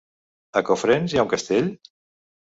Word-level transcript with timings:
A 0.61 0.61
Cofrents 0.69 1.13
hi 1.15 1.19
ha 1.19 1.25
un 1.25 1.29
castell? 1.33 1.69